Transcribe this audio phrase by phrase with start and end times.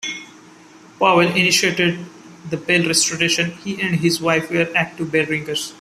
[0.97, 1.99] Powell, initiated
[2.49, 5.69] the bell restoration; he and his wife were active bellringers.